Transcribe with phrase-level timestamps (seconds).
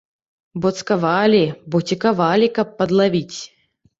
[0.61, 1.41] Бо цкавалі,
[1.75, 3.37] бо цікавалі, каб падлавіць.